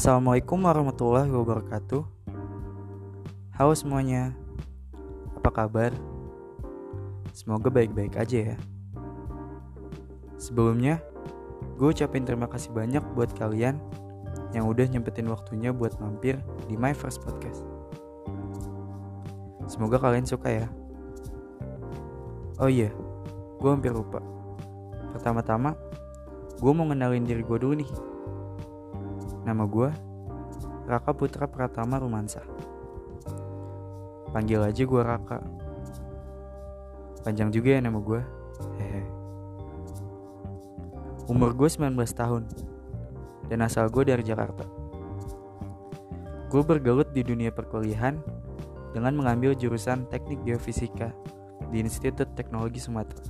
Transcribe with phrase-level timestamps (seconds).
[0.00, 2.00] Assalamualaikum warahmatullahi wabarakatuh.
[3.52, 4.32] Halo semuanya,
[5.36, 5.92] apa kabar?
[7.36, 8.56] Semoga baik-baik aja ya.
[10.40, 11.04] Sebelumnya,
[11.76, 13.76] gue ucapin terima kasih banyak buat kalian
[14.56, 17.60] yang udah nyempetin waktunya buat mampir di My First Podcast.
[19.68, 20.66] Semoga kalian suka ya.
[22.56, 22.88] Oh iya,
[23.60, 24.24] gue hampir lupa.
[25.12, 25.76] Pertama-tama,
[26.56, 27.92] gue mau ngenalin diri gue dulu nih.
[29.50, 29.90] Nama gue
[30.86, 32.38] Raka Putra Pratama Rumansa.
[34.30, 35.42] Panggil aja gue Raka.
[37.26, 38.22] Panjang juga ya nama gue.
[38.78, 39.02] Hehe.
[41.26, 42.46] Umur gue 19 tahun.
[43.50, 44.62] Dan asal gue dari Jakarta.
[46.46, 48.22] Gue bergelut di dunia perkuliahan
[48.94, 51.10] dengan mengambil jurusan Teknik Geofisika
[51.74, 53.26] di Institut Teknologi Sumatera.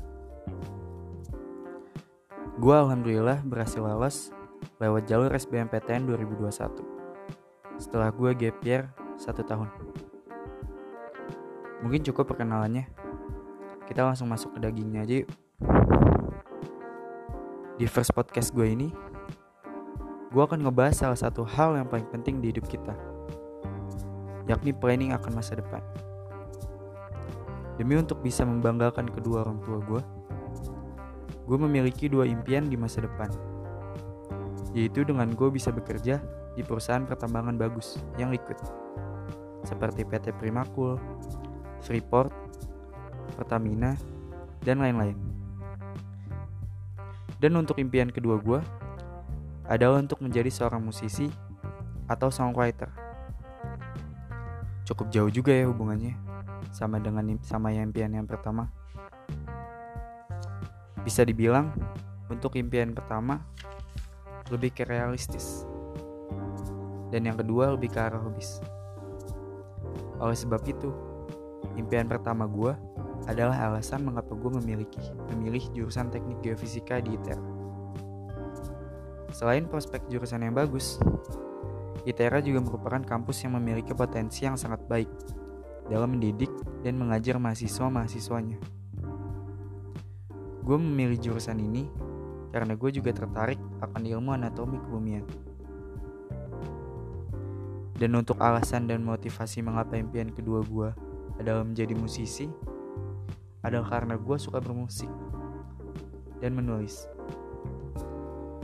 [2.61, 4.37] Gue alhamdulillah berhasil lolos
[4.81, 6.57] lewat jalur SBMPTN 2021
[7.77, 8.89] setelah gue gap year
[9.21, 9.69] tahun.
[11.85, 12.89] Mungkin cukup perkenalannya.
[13.85, 15.29] Kita langsung masuk ke dagingnya aja yuk.
[17.77, 18.89] Di first podcast gue ini,
[20.33, 22.97] gue akan ngebahas salah satu hal yang paling penting di hidup kita,
[24.49, 25.85] yakni planning akan masa depan.
[27.77, 30.03] Demi untuk bisa membanggakan kedua orang tua gue,
[31.45, 33.29] gue memiliki dua impian di masa depan
[34.77, 36.23] yaitu dengan gue bisa bekerja
[36.55, 38.59] di perusahaan pertambangan bagus yang liquid,
[39.67, 40.99] seperti PT Primakul,
[41.83, 42.31] Freeport,
[43.35, 43.97] Pertamina,
[44.63, 45.17] dan lain-lain.
[47.41, 48.61] Dan untuk impian kedua gue
[49.65, 51.31] adalah untuk menjadi seorang musisi
[52.05, 52.91] atau songwriter.
[54.85, 56.19] Cukup jauh juga ya hubungannya
[56.75, 58.69] sama dengan sama yang impian yang pertama.
[61.01, 61.73] Bisa dibilang
[62.29, 63.41] untuk impian pertama
[64.51, 65.65] lebih ke realistis.
[67.11, 68.63] Dan yang kedua lebih ke arah hobis.
[70.21, 70.93] Oleh sebab itu,
[71.79, 72.75] impian pertama gue
[73.27, 75.01] adalah alasan mengapa gue memiliki
[75.33, 77.45] memilih jurusan teknik geofisika di ITERA.
[79.31, 80.99] Selain prospek jurusan yang bagus,
[82.05, 85.11] ITERA juga merupakan kampus yang memiliki potensi yang sangat baik
[85.87, 86.51] dalam mendidik
[86.83, 88.59] dan mengajar mahasiswa-mahasiswanya.
[90.61, 91.89] Gue memilih jurusan ini
[92.51, 95.23] karena gue juga tertarik akan ilmu anatomi kebumian.
[97.95, 100.89] Dan untuk alasan dan motivasi mengapa impian kedua gue
[101.39, 102.51] adalah menjadi musisi,
[103.63, 105.09] adalah karena gue suka bermusik
[106.43, 107.07] dan menulis.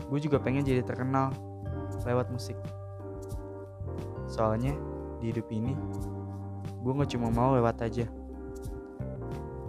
[0.08, 1.30] Gue juga pengen jadi terkenal
[2.06, 2.56] lewat musik.
[4.26, 4.74] Soalnya
[5.20, 5.76] di hidup ini,
[6.82, 8.06] gue gak cuma mau lewat aja.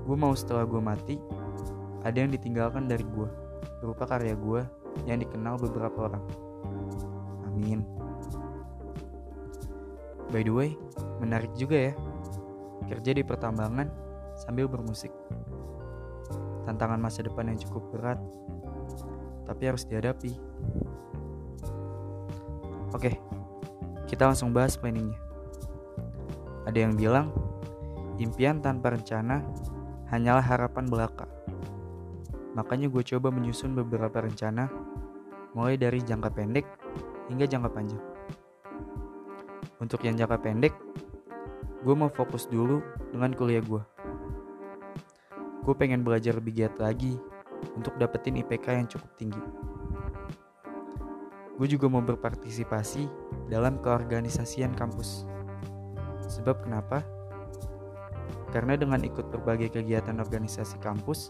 [0.07, 1.15] Gue mau setelah gue mati,
[2.07, 3.46] ada yang ditinggalkan dari gue
[3.79, 4.61] berupa karya gue
[5.05, 6.23] yang dikenal beberapa orang.
[7.47, 7.81] Amin.
[10.27, 10.69] By the way,
[11.23, 11.93] menarik juga ya
[12.87, 13.91] kerja di pertambangan
[14.39, 15.11] sambil bermusik.
[16.67, 18.19] Tantangan masa depan yang cukup berat,
[19.47, 20.35] tapi harus dihadapi.
[22.91, 23.19] Oke,
[24.07, 25.19] kita langsung bahas planningnya.
[26.67, 27.31] Ada yang bilang,
[28.19, 29.43] impian tanpa rencana
[30.11, 31.36] hanyalah harapan belaka.
[32.57, 34.65] Makanya gue coba menyusun beberapa rencana
[35.53, 36.65] mulai dari jangka pendek
[37.29, 38.01] hingga jangka panjang.
[39.77, 40.73] Untuk yang jangka pendek,
[41.85, 42.81] gue mau fokus dulu
[43.13, 43.83] dengan kuliah gue.
[45.61, 47.13] Gue pengen belajar lebih giat lagi
[47.77, 49.43] untuk dapetin IPK yang cukup tinggi.
[51.61, 53.05] Gue juga mau berpartisipasi
[53.53, 55.29] dalam keorganisasian kampus.
[56.25, 57.05] Sebab kenapa?
[58.49, 61.29] Karena dengan ikut berbagai kegiatan organisasi kampus,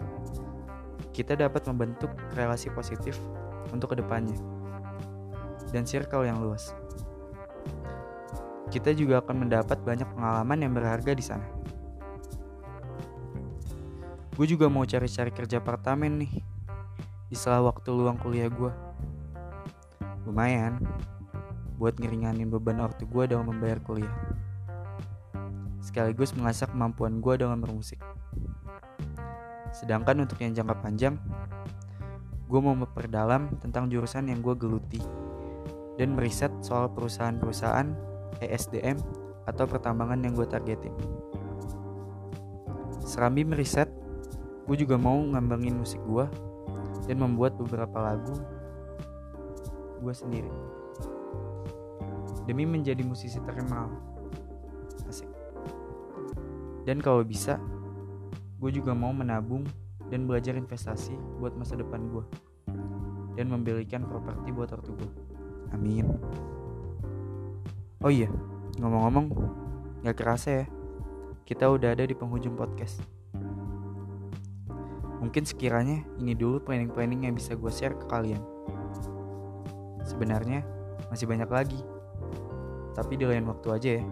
[1.17, 3.17] kita dapat membentuk relasi positif
[3.73, 4.37] untuk ke depannya
[5.73, 6.77] dan circle yang luas.
[8.69, 11.47] Kita juga akan mendapat banyak pengalaman yang berharga di sana.
[14.37, 16.33] Gue juga mau cari-cari kerja apartemen nih
[17.25, 18.69] di sela waktu luang kuliah gue.
[20.29, 20.85] Lumayan
[21.81, 24.13] buat ngeringanin beban ortu gue dalam membayar kuliah.
[25.81, 27.97] Sekaligus mengasah kemampuan gue dalam bermusik.
[29.77, 31.21] Sedangkan untuk yang jangka panjang,
[32.49, 34.97] gue mau memperdalam tentang jurusan yang gue geluti
[36.01, 37.93] dan meriset soal perusahaan-perusahaan
[38.41, 38.97] ESDM
[39.45, 40.93] atau pertambangan yang gue targetin.
[43.05, 43.87] Serambi meriset,
[44.65, 46.25] gue juga mau ngembangin musik gue
[47.05, 48.33] dan membuat beberapa lagu
[50.01, 50.51] gue sendiri.
[52.49, 53.93] Demi menjadi musisi terkenal.
[55.05, 55.27] Asik.
[56.87, 57.59] Dan kalau bisa,
[58.57, 59.63] gue juga mau menabung
[60.09, 62.25] dan belajar investasi buat masa depan gue
[63.37, 65.11] dan membelikan properti buat ortu gue
[65.73, 66.09] amin
[68.05, 68.29] Oh iya,
[68.77, 69.25] ngomong-ngomong,
[70.05, 70.65] gak kerasa ya,
[71.49, 73.01] kita udah ada di penghujung podcast.
[75.17, 78.37] Mungkin sekiranya ini dulu planning-planning yang bisa gue share ke kalian.
[80.05, 80.61] Sebenarnya
[81.09, 81.81] masih banyak lagi,
[82.93, 84.05] tapi di lain waktu aja ya.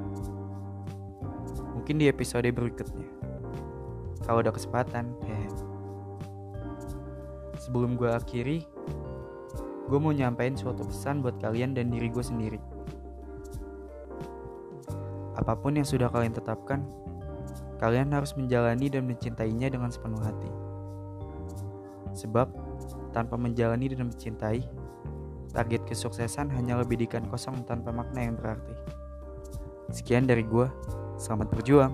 [1.78, 3.25] Mungkin di episode berikutnya.
[4.26, 5.50] Kalau ada kesempatan, hehe.
[7.62, 8.66] Sebelum gue akhiri,
[9.86, 12.60] gue mau nyampein suatu pesan buat kalian dan diri gue sendiri.
[15.38, 16.82] Apa pun yang sudah kalian tetapkan,
[17.78, 20.50] kalian harus menjalani dan mencintainya dengan sepenuh hati.
[22.18, 22.50] Sebab,
[23.14, 24.66] tanpa menjalani dan mencintai,
[25.54, 28.74] target kesuksesan hanya lebih kosong tanpa makna yang berarti.
[29.94, 30.66] Sekian dari gue,
[31.22, 31.94] selamat berjuang.